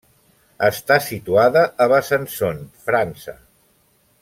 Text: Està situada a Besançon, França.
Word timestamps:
Està 0.67 0.97
situada 1.07 1.63
a 1.85 1.87
Besançon, 1.93 2.65
França. 2.89 3.39